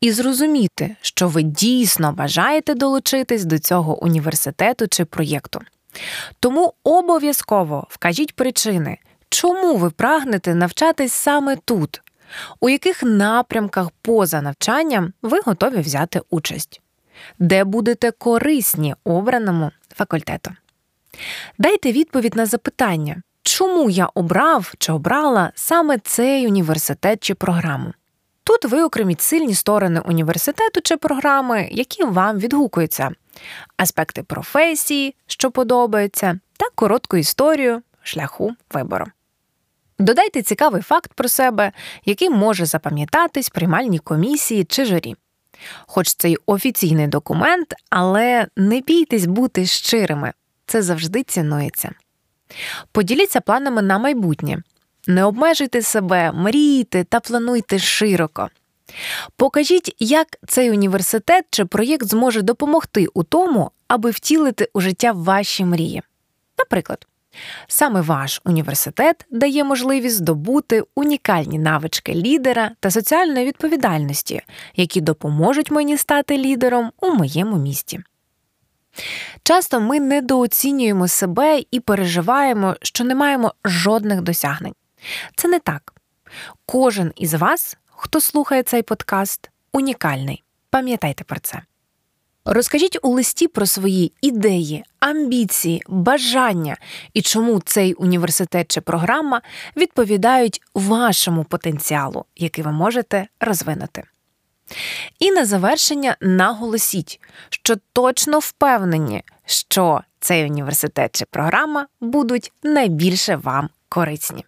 і 0.00 0.12
зрозуміти, 0.12 0.96
що 1.00 1.28
ви 1.28 1.42
дійсно 1.42 2.12
бажаєте 2.12 2.74
долучитись 2.74 3.44
до 3.44 3.58
цього 3.58 4.04
університету 4.04 4.88
чи 4.88 5.04
проєкту. 5.04 5.60
Тому 6.40 6.74
обов'язково 6.84 7.86
вкажіть 7.90 8.36
причини, 8.36 8.98
чому 9.28 9.76
ви 9.76 9.90
прагнете 9.90 10.54
навчатись 10.54 11.12
саме 11.12 11.56
тут, 11.56 12.02
у 12.60 12.68
яких 12.68 13.02
напрямках 13.02 13.90
поза 14.02 14.42
навчанням 14.42 15.12
ви 15.22 15.40
готові 15.44 15.80
взяти 15.80 16.20
участь, 16.30 16.80
де 17.38 17.64
будете 17.64 18.10
корисні 18.10 18.94
обраному 19.04 19.70
факультету. 19.96 20.50
Дайте 21.58 21.92
відповідь 21.92 22.36
на 22.36 22.46
запитання, 22.46 23.22
чому 23.42 23.90
я 23.90 24.08
обрав 24.14 24.74
чи 24.78 24.92
обрала 24.92 25.52
саме 25.54 25.98
цей 25.98 26.46
університет 26.46 27.22
чи 27.22 27.34
програму. 27.34 27.92
Тут 28.44 28.64
ви 28.64 28.82
окреміть 28.82 29.20
сильні 29.20 29.54
сторони 29.54 30.00
університету 30.00 30.80
чи 30.84 30.96
програми, 30.96 31.68
які 31.72 32.04
вам 32.04 32.38
відгукуються, 32.38 33.10
аспекти 33.76 34.22
професії, 34.22 35.14
що 35.26 35.50
подобається, 35.50 36.38
та 36.56 36.66
коротку 36.74 37.16
історію 37.16 37.82
шляху 38.02 38.52
вибору. 38.70 39.06
Додайте 39.98 40.42
цікавий 40.42 40.82
факт 40.82 41.12
про 41.12 41.28
себе, 41.28 41.72
який 42.04 42.30
може 42.30 42.66
запам'ятатись 42.66 43.48
приймальній 43.48 43.98
комісії 43.98 44.64
чи 44.64 44.84
журі. 44.84 45.16
Хоч 45.86 46.14
це 46.14 46.30
й 46.30 46.38
офіційний 46.46 47.06
документ, 47.06 47.74
але 47.90 48.46
не 48.56 48.80
бійтесь 48.80 49.26
бути 49.26 49.66
щирими, 49.66 50.32
це 50.66 50.82
завжди 50.82 51.22
цінується. 51.22 51.90
Поділіться 52.92 53.40
планами 53.40 53.82
на 53.82 53.98
майбутнє. 53.98 54.62
Не 55.06 55.24
обмежуйте 55.24 55.82
себе, 55.82 56.32
мрійте 56.32 57.04
та 57.04 57.20
плануйте 57.20 57.78
широко. 57.78 58.48
Покажіть, 59.36 59.96
як 59.98 60.26
цей 60.48 60.70
університет 60.70 61.44
чи 61.50 61.64
проєкт 61.64 62.06
зможе 62.06 62.42
допомогти 62.42 63.06
у 63.14 63.22
тому, 63.22 63.70
аби 63.88 64.10
втілити 64.10 64.68
у 64.74 64.80
життя 64.80 65.12
ваші 65.12 65.64
мрії. 65.64 66.02
Наприклад, 66.58 67.06
саме 67.66 68.00
ваш 68.00 68.40
університет 68.44 69.26
дає 69.30 69.64
можливість 69.64 70.16
здобути 70.16 70.82
унікальні 70.94 71.58
навички 71.58 72.14
лідера 72.14 72.70
та 72.80 72.90
соціальної 72.90 73.46
відповідальності, 73.46 74.42
які 74.76 75.00
допоможуть 75.00 75.70
мені 75.70 75.96
стати 75.96 76.38
лідером 76.38 76.92
у 77.00 77.10
моєму 77.10 77.56
місті. 77.56 78.00
Часто 79.42 79.80
ми 79.80 80.00
недооцінюємо 80.00 81.08
себе 81.08 81.62
і 81.70 81.80
переживаємо, 81.80 82.76
що 82.82 83.04
не 83.04 83.14
маємо 83.14 83.54
жодних 83.64 84.22
досягнень. 84.22 84.74
Це 85.36 85.48
не 85.48 85.58
так. 85.58 85.94
Кожен 86.66 87.12
із 87.16 87.34
вас, 87.34 87.76
хто 87.96 88.20
слухає 88.20 88.62
цей 88.62 88.82
подкаст, 88.82 89.50
унікальний. 89.72 90.42
Пам'ятайте 90.70 91.24
про 91.24 91.40
це. 91.40 91.62
Розкажіть 92.44 92.98
у 93.02 93.08
листі 93.08 93.48
про 93.48 93.66
свої 93.66 94.12
ідеї, 94.20 94.84
амбіції, 95.00 95.82
бажання 95.88 96.76
і 97.12 97.22
чому 97.22 97.60
цей 97.60 97.94
університет 97.94 98.70
чи 98.70 98.80
програма 98.80 99.42
відповідають 99.76 100.62
вашому 100.74 101.44
потенціалу, 101.44 102.24
який 102.36 102.64
ви 102.64 102.72
можете 102.72 103.26
розвинути. 103.40 104.02
І 105.18 105.30
на 105.30 105.44
завершення 105.44 106.16
наголосіть, 106.20 107.20
що 107.50 107.76
точно 107.92 108.38
впевнені, 108.38 109.22
що 109.46 110.00
цей 110.20 110.44
університет 110.44 111.16
чи 111.16 111.24
програма 111.24 111.86
будуть 112.00 112.52
найбільше 112.62 113.36
вам 113.36 113.68
корисні. 113.88 114.44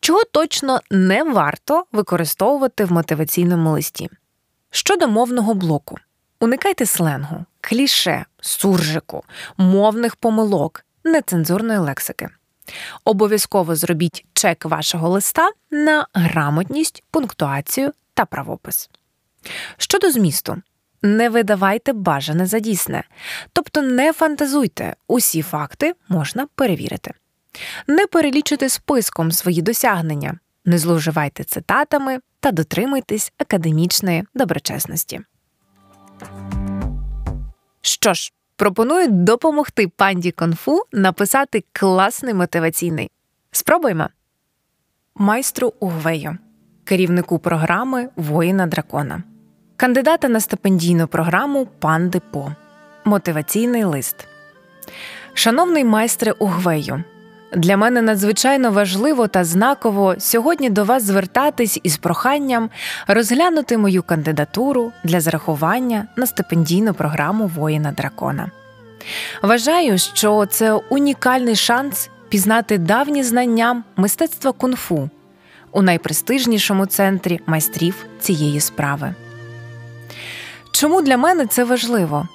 Чого 0.00 0.24
точно 0.24 0.80
не 0.90 1.24
варто 1.24 1.84
використовувати 1.92 2.84
в 2.84 2.92
мотиваційному 2.92 3.70
листі? 3.70 4.10
Щодо 4.70 5.08
мовного 5.08 5.54
блоку, 5.54 5.96
уникайте 6.40 6.86
сленгу, 6.86 7.44
кліше, 7.60 8.24
суржику, 8.40 9.24
мовних 9.56 10.16
помилок, 10.16 10.84
нецензурної 11.04 11.78
лексики. 11.78 12.28
Обов'язково 13.04 13.76
зробіть 13.76 14.24
чек 14.32 14.64
вашого 14.64 15.08
листа 15.08 15.50
на 15.70 16.06
грамотність, 16.14 17.04
пунктуацію 17.10 17.92
та 18.14 18.24
правопис. 18.24 18.90
Щодо 19.76 20.10
змісту, 20.10 20.62
не 21.02 21.28
видавайте 21.28 21.92
бажане 21.92 22.46
за 22.46 22.58
дійсне, 22.58 23.04
тобто 23.52 23.82
не 23.82 24.12
фантазуйте, 24.12 24.96
усі 25.06 25.42
факти 25.42 25.94
можна 26.08 26.46
перевірити. 26.54 27.14
Не 27.86 28.06
перелічуйте 28.06 28.68
списком 28.68 29.32
свої 29.32 29.62
досягнення, 29.62 30.38
не 30.64 30.78
зловживайте 30.78 31.44
цитатами 31.44 32.18
та 32.40 32.52
дотримуйтесь 32.52 33.32
академічної 33.38 34.24
доброчесності. 34.34 35.20
Що 37.80 38.14
ж, 38.14 38.32
пропоную 38.56 39.08
допомогти 39.08 39.88
панді 39.88 40.30
конфу 40.30 40.82
написати 40.92 41.64
класний 41.72 42.34
мотиваційний. 42.34 43.10
Спробуймо. 43.50 44.08
Майстру 45.14 45.72
Угвею, 45.80 46.38
керівнику 46.84 47.38
програми 47.38 48.08
Воїна 48.16 48.66
дракона, 48.66 49.22
кандидата 49.76 50.28
на 50.28 50.40
стипендійну 50.40 51.08
програму 51.08 51.66
Панди 51.66 52.20
По. 52.30 52.52
Мотиваційний 53.04 53.84
лист. 53.84 54.28
Шановний 55.34 55.84
майстре 55.84 56.32
Угвею. 56.32 57.04
Для 57.52 57.76
мене 57.76 58.02
надзвичайно 58.02 58.70
важливо 58.70 59.26
та 59.28 59.44
знаково 59.44 60.14
сьогодні 60.18 60.70
до 60.70 60.84
вас 60.84 61.02
звертатись 61.02 61.80
із 61.82 61.96
проханням 61.96 62.70
розглянути 63.06 63.78
мою 63.78 64.02
кандидатуру 64.02 64.92
для 65.04 65.20
зарахування 65.20 66.06
на 66.16 66.26
стипендійну 66.26 66.94
програму 66.94 67.46
Воїна 67.46 67.92
дракона. 67.92 68.50
Вважаю, 69.42 69.98
що 69.98 70.46
це 70.46 70.72
унікальний 70.72 71.56
шанс 71.56 72.10
пізнати 72.28 72.78
давні 72.78 73.22
знання 73.22 73.82
мистецтва 73.96 74.52
кунг-фу 74.52 75.10
у 75.72 75.82
найпрестижнішому 75.82 76.86
центрі 76.86 77.40
майстрів 77.46 78.06
цієї 78.20 78.60
справи. 78.60 79.14
Чому 80.72 81.02
для 81.02 81.16
мене 81.16 81.46
це 81.46 81.64
важливо? 81.64 82.28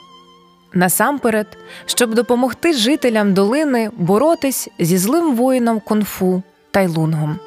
Насамперед, 0.74 1.58
щоб 1.86 2.14
допомогти 2.14 2.74
жителям 2.74 3.34
долини 3.34 3.90
боротись 3.98 4.70
зі 4.80 4.98
злим 4.98 5.36
воїном 5.36 5.80
кунг-фу 5.80 6.44
Тайлунгом. 6.72 7.40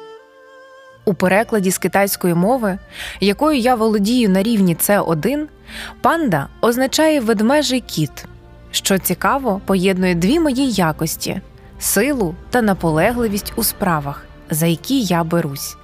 У 1.05 1.13
перекладі 1.13 1.71
з 1.71 1.77
китайської 1.77 2.33
мови, 2.33 2.79
якою 3.19 3.59
я 3.59 3.75
володію 3.75 4.29
на 4.29 4.43
рівні 4.43 4.75
С1, 4.75 5.45
панда 6.01 6.47
означає 6.61 7.19
ведмежий 7.19 7.81
кіт, 7.81 8.25
що 8.71 8.97
цікаво 8.97 9.61
поєднує 9.65 10.15
дві 10.15 10.39
мої 10.39 10.71
якості 10.71 11.41
силу 11.79 12.35
та 12.49 12.61
наполегливість 12.61 13.53
у 13.55 13.63
справах, 13.63 14.25
за 14.49 14.65
які 14.65 15.01
я 15.01 15.23
берусь, 15.23 15.77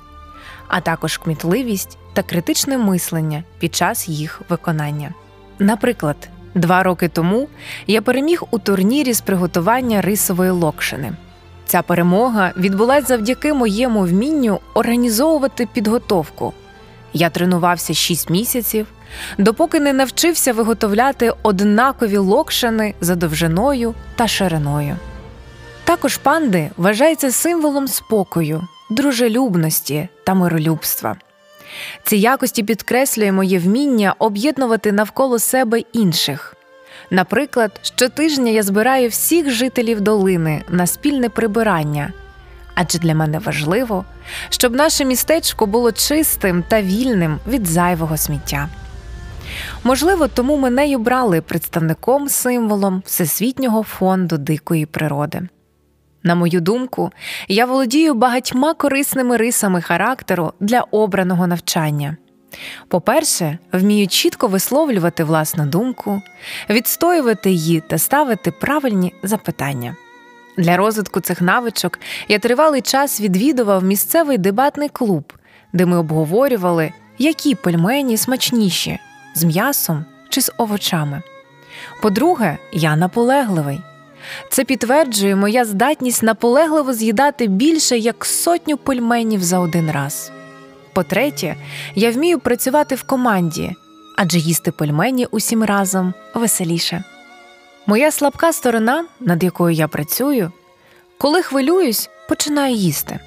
а 0.67 0.81
також 0.81 1.17
кмітливість 1.17 1.97
та 2.13 2.23
критичне 2.23 2.77
мислення 2.77 3.43
під 3.59 3.75
час 3.75 4.09
їх 4.09 4.41
виконання. 4.49 5.13
Наприклад, 5.59 6.29
Два 6.55 6.83
роки 6.83 7.07
тому 7.07 7.47
я 7.87 8.01
переміг 8.01 8.43
у 8.51 8.59
турнірі 8.59 9.13
з 9.13 9.21
приготування 9.21 10.01
рисової 10.01 10.51
локшини. 10.51 11.13
Ця 11.65 11.81
перемога 11.81 12.51
відбулася 12.57 13.07
завдяки 13.07 13.53
моєму 13.53 14.01
вмінню 14.01 14.59
організовувати 14.73 15.67
підготовку. 15.73 16.53
Я 17.13 17.29
тренувався 17.29 17.93
6 17.93 18.29
місяців, 18.29 18.87
допоки 19.37 19.79
не 19.79 19.93
навчився 19.93 20.53
виготовляти 20.53 21.33
однакові 21.43 22.17
локшини 22.17 22.93
за 23.01 23.15
довжиною 23.15 23.93
та 24.15 24.27
шириною. 24.27 24.97
Також 25.83 26.17
панди 26.17 26.69
вважаються 26.77 27.31
символом 27.31 27.87
спокою, 27.87 28.67
дружелюбності 28.89 30.09
та 30.23 30.33
миролюбства. 30.33 31.15
Ці 32.03 32.17
якості 32.17 32.63
підкреслює 32.63 33.31
моє 33.31 33.59
вміння 33.59 34.15
об'єднувати 34.19 34.91
навколо 34.91 35.39
себе 35.39 35.79
інших. 35.79 36.55
Наприклад, 37.09 37.79
щотижня 37.81 38.51
я 38.51 38.63
збираю 38.63 39.09
всіх 39.09 39.49
жителів 39.49 40.01
долини 40.01 40.63
на 40.69 40.87
спільне 40.87 41.29
прибирання, 41.29 42.13
адже 42.75 42.99
для 42.99 43.15
мене 43.15 43.39
важливо, 43.39 44.05
щоб 44.49 44.75
наше 44.75 45.05
містечко 45.05 45.65
було 45.65 45.91
чистим 45.91 46.63
та 46.67 46.81
вільним 46.81 47.39
від 47.47 47.67
зайвого 47.67 48.17
сміття. 48.17 48.69
Можливо, 49.83 50.27
тому 50.27 50.57
мене 50.57 50.87
й 50.87 50.95
обрали 50.95 51.41
представником 51.41 52.29
символом 52.29 53.03
Всесвітнього 53.05 53.83
фонду 53.83 54.37
дикої 54.37 54.85
природи. 54.85 55.41
На 56.23 56.35
мою 56.35 56.61
думку, 56.61 57.11
я 57.47 57.65
володію 57.65 58.13
багатьма 58.13 58.73
корисними 58.73 59.37
рисами 59.37 59.81
характеру 59.81 60.53
для 60.59 60.81
обраного 60.81 61.47
навчання. 61.47 62.17
По-перше, 62.87 63.57
вмію 63.71 64.07
чітко 64.07 64.47
висловлювати 64.47 65.23
власну 65.23 65.65
думку, 65.65 66.21
відстоювати 66.69 67.51
її 67.51 67.83
та 67.87 67.97
ставити 67.97 68.51
правильні 68.51 69.13
запитання. 69.23 69.95
Для 70.57 70.77
розвитку 70.77 71.19
цих 71.19 71.41
навичок 71.41 71.99
я 72.27 72.39
тривалий 72.39 72.81
час 72.81 73.21
відвідував 73.21 73.83
місцевий 73.83 74.37
дебатний 74.37 74.89
клуб, 74.89 75.33
де 75.73 75.85
ми 75.85 75.97
обговорювали, 75.97 76.91
які 77.17 77.55
пельмені 77.55 78.17
смачніші 78.17 78.99
з 79.35 79.43
м'ясом 79.43 80.05
чи 80.29 80.41
з 80.41 80.51
овочами. 80.57 81.21
По-друге, 82.01 82.57
я 82.73 82.95
наполегливий. 82.95 83.79
Це 84.49 84.63
підтверджує 84.63 85.35
моя 85.35 85.65
здатність 85.65 86.23
наполегливо 86.23 86.93
з'їдати 86.93 87.47
більше 87.47 87.97
як 87.97 88.25
сотню 88.25 88.77
пельменів 88.77 89.43
за 89.43 89.59
один 89.59 89.91
раз. 89.91 90.31
По-третє, 90.93 91.55
я 91.95 92.11
вмію 92.11 92.39
працювати 92.39 92.95
в 92.95 93.03
команді, 93.03 93.75
адже 94.17 94.39
їсти 94.39 94.71
пельмені 94.71 95.27
усім 95.31 95.63
разом 95.63 96.13
веселіше. 96.35 97.03
Моя 97.85 98.11
слабка 98.11 98.53
сторона, 98.53 99.05
над 99.19 99.43
якою 99.43 99.75
я 99.75 99.87
працюю, 99.87 100.51
коли 101.17 101.41
хвилююсь, 101.41 102.09
починаю 102.29 102.75
їсти, 102.75 103.19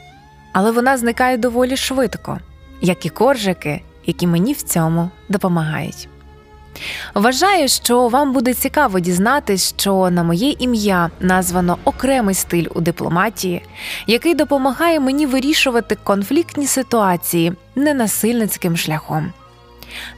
але 0.52 0.70
вона 0.70 0.96
зникає 0.96 1.36
доволі 1.36 1.76
швидко, 1.76 2.38
як 2.80 3.06
і 3.06 3.08
коржики, 3.08 3.82
які 4.06 4.26
мені 4.26 4.52
в 4.52 4.62
цьому 4.62 5.10
допомагають. 5.28 6.08
Вважаю, 7.14 7.68
що 7.68 8.08
вам 8.08 8.32
буде 8.32 8.54
цікаво 8.54 9.00
дізнатись, 9.00 9.74
що 9.76 10.10
на 10.10 10.22
моє 10.22 10.50
ім'я 10.58 11.10
названо 11.20 11.78
окремий 11.84 12.34
стиль 12.34 12.66
у 12.74 12.80
дипломатії, 12.80 13.62
який 14.06 14.34
допомагає 14.34 15.00
мені 15.00 15.26
вирішувати 15.26 15.96
конфліктні 16.04 16.66
ситуації 16.66 17.52
ненасильницьким 17.74 18.76
шляхом. 18.76 19.32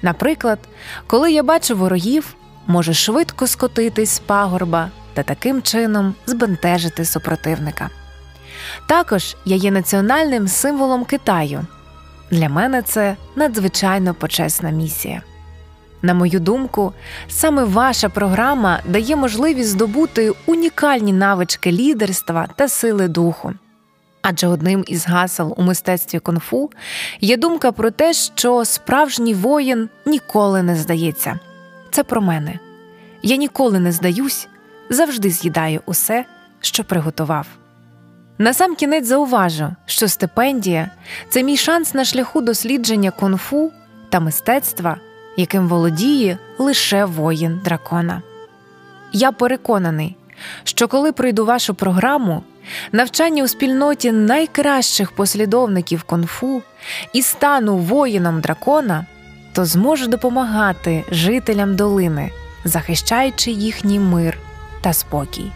Наприклад, 0.02 0.58
коли 1.06 1.32
я 1.32 1.42
бачу 1.42 1.76
ворогів, 1.76 2.34
можу 2.66 2.94
швидко 2.94 3.46
скотитись 3.46 4.10
з 4.10 4.18
пагорба 4.18 4.90
та 5.14 5.22
таким 5.22 5.62
чином 5.62 6.14
збентежити 6.26 7.04
супротивника. 7.04 7.90
Також 8.86 9.36
я 9.44 9.56
є 9.56 9.70
національним 9.70 10.48
символом 10.48 11.04
Китаю. 11.04 11.66
Для 12.30 12.48
мене 12.48 12.82
це 12.82 13.16
надзвичайно 13.36 14.14
почесна 14.14 14.70
місія. 14.70 15.22
На 16.06 16.14
мою 16.14 16.40
думку, 16.40 16.92
саме 17.28 17.64
ваша 17.64 18.08
програма 18.08 18.80
дає 18.88 19.16
можливість 19.16 19.68
здобути 19.68 20.32
унікальні 20.46 21.12
навички 21.12 21.72
лідерства 21.72 22.48
та 22.56 22.68
сили 22.68 23.08
духу. 23.08 23.52
Адже 24.22 24.46
одним 24.46 24.84
із 24.86 25.06
гасел 25.06 25.54
у 25.56 25.62
мистецтві 25.62 26.18
кунг-фу 26.18 26.70
є 27.20 27.36
думка 27.36 27.72
про 27.72 27.90
те, 27.90 28.12
що 28.12 28.64
справжній 28.64 29.34
воїн 29.34 29.88
ніколи 30.06 30.62
не 30.62 30.76
здається. 30.76 31.38
Це 31.90 32.04
про 32.04 32.20
мене. 32.22 32.58
Я 33.22 33.36
ніколи 33.36 33.80
не 33.80 33.92
здаюсь, 33.92 34.48
завжди 34.90 35.30
з'їдаю 35.30 35.80
усе, 35.86 36.24
що 36.60 36.84
приготував. 36.84 37.46
Насамкінець 38.38 39.06
зауважу, 39.06 39.68
що 39.86 40.08
стипендія 40.08 40.90
це 41.28 41.42
мій 41.42 41.56
шанс 41.56 41.94
на 41.94 42.04
шляху 42.04 42.40
дослідження 42.40 43.10
кунг-фу 43.10 43.70
та 44.08 44.20
мистецтва, 44.20 44.96
яким 45.36 45.68
володіє 45.68 46.38
лише 46.58 47.04
воїн 47.04 47.60
дракона. 47.64 48.22
Я 49.12 49.32
переконаний, 49.32 50.16
що 50.64 50.88
коли 50.88 51.12
пройду 51.12 51.44
вашу 51.46 51.74
програму, 51.74 52.42
навчання 52.92 53.44
у 53.44 53.48
спільноті 53.48 54.12
найкращих 54.12 55.12
послідовників 55.12 56.02
кунг-фу 56.02 56.62
і 57.12 57.22
стану 57.22 57.76
воїном 57.76 58.40
дракона, 58.40 59.06
то 59.52 59.64
зможу 59.64 60.06
допомагати 60.06 61.04
жителям 61.10 61.76
долини, 61.76 62.30
захищаючи 62.64 63.50
їхній 63.50 64.00
мир 64.00 64.38
та 64.80 64.92
спокій. 64.92 65.52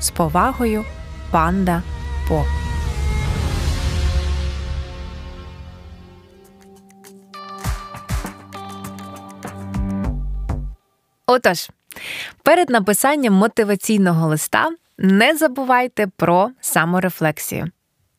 З 0.00 0.10
повагою, 0.10 0.84
панда 1.30 1.82
По. 2.28 2.67
Отож, 11.30 11.70
перед 12.42 12.70
написанням 12.70 13.34
мотиваційного 13.34 14.28
листа 14.28 14.70
не 14.98 15.36
забувайте 15.36 16.06
про 16.06 16.50
саморефлексію. 16.60 17.70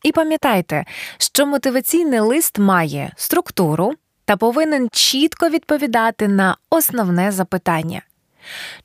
І 0.03 0.11
пам'ятайте, 0.11 0.85
що 1.17 1.45
мотиваційний 1.45 2.19
лист 2.19 2.59
має 2.59 3.11
структуру 3.15 3.93
та 4.25 4.37
повинен 4.37 4.89
чітко 4.91 5.49
відповідати 5.49 6.27
на 6.27 6.57
основне 6.69 7.31
запитання. 7.31 8.01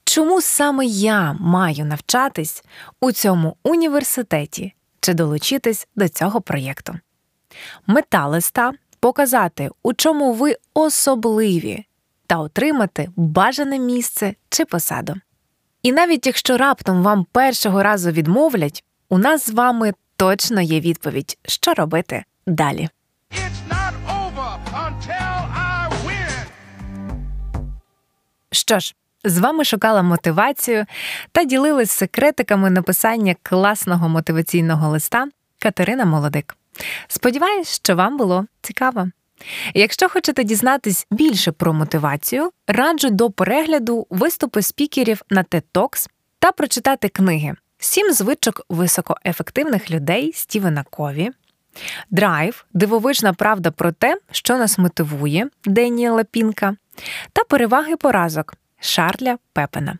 Чому 0.04 0.40
саме 0.40 0.86
я 0.86 1.36
маю 1.40 1.84
навчатись 1.84 2.64
у 3.00 3.12
цьому 3.12 3.56
університеті 3.62 4.74
чи 5.00 5.14
долучитись 5.14 5.88
до 5.96 6.08
цього 6.08 6.40
проєкту? 6.40 6.94
Мета 7.86 8.26
листа 8.26 8.72
показати, 9.00 9.70
у 9.82 9.94
чому 9.94 10.32
ви 10.32 10.56
особливі, 10.74 11.84
та 12.26 12.38
отримати 12.38 13.08
бажане 13.16 13.78
місце 13.78 14.34
чи 14.48 14.64
посаду. 14.64 15.14
І 15.82 15.92
навіть 15.92 16.26
якщо 16.26 16.56
раптом 16.56 17.02
вам 17.02 17.26
першого 17.32 17.82
разу 17.82 18.10
відмовлять, 18.10 18.84
у 19.08 19.18
нас 19.18 19.46
з 19.46 19.50
вами 19.50 19.92
точно 20.16 20.60
є 20.60 20.80
відповідь, 20.80 21.38
що 21.44 21.74
робити 21.74 22.24
далі. 22.46 22.88
Що 28.52 28.78
ж, 28.78 28.94
з 29.24 29.38
вами 29.38 29.64
шукала 29.64 30.02
мотивацію 30.02 30.86
та 31.32 31.44
ділилась 31.44 31.90
секретиками 31.90 32.70
написання 32.70 33.36
класного 33.42 34.08
мотиваційного 34.08 34.88
листа 34.88 35.28
Катерина 35.58 36.04
Молодик. 36.04 36.56
Сподіваюсь, 37.08 37.68
що 37.68 37.96
вам 37.96 38.16
було 38.16 38.46
цікаво. 38.62 39.08
Якщо 39.74 40.08
хочете 40.08 40.44
дізнатись 40.44 41.06
більше 41.10 41.52
про 41.52 41.72
мотивацію, 41.72 42.50
раджу 42.66 43.08
до 43.10 43.30
перегляду 43.30 44.06
виступи 44.10 44.62
спікерів 44.62 45.22
на 45.30 45.42
TED 45.42 45.62
Talks 45.74 46.08
та 46.38 46.52
прочитати 46.52 47.08
книги 47.08 47.54
Сім 47.78 48.12
звичок 48.12 48.62
високоефективних 48.68 49.90
людей 49.90 50.32
Стівена 50.34 50.84
Кові, 50.90 51.30
Драйв 52.10 52.64
дивовижна 52.72 53.32
правда 53.32 53.70
про 53.70 53.92
те, 53.92 54.18
що 54.30 54.58
нас 54.58 54.78
мотивує 54.78 55.48
Деніела 55.64 56.24
Пінка, 56.24 56.76
та 57.32 57.44
переваги 57.44 57.96
поразок 57.96 58.54
Шарля 58.80 59.38
Пепена. 59.52 59.98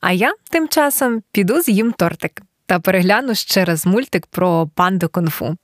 А 0.00 0.12
я 0.12 0.34
тим 0.50 0.68
часом 0.68 1.22
піду 1.32 1.60
з'їм 1.60 1.92
тортик 1.92 2.42
та 2.66 2.80
перегляну 2.80 3.34
ще 3.34 3.64
раз 3.64 3.86
мультик 3.86 4.26
про 4.26 4.70
панду 4.74 5.06
кунг-фу. 5.06 5.56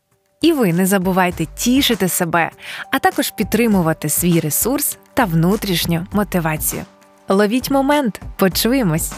І 0.44 0.52
ви 0.52 0.72
не 0.72 0.86
забувайте 0.86 1.46
тішити 1.46 2.08
себе, 2.08 2.50
а 2.90 2.98
також 2.98 3.30
підтримувати 3.30 4.08
свій 4.08 4.40
ресурс 4.40 4.98
та 5.14 5.24
внутрішню 5.24 6.06
мотивацію. 6.12 6.84
Ловіть 7.28 7.70
момент, 7.70 8.20
почуємось! 8.36 9.12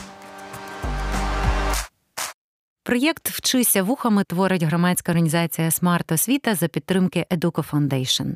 Проєкт 2.82 3.28
Вчися 3.28 3.82
вухами 3.82 4.24
творить 4.24 4.62
громадська 4.62 5.12
організація 5.12 5.70
Смарт 5.70 6.12
Освіта 6.12 6.54
за 6.54 6.68
підтримки 6.68 7.26
Educo 7.30 7.70
Foundation. 7.70 8.34